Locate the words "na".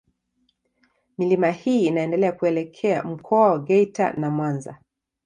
4.13-4.29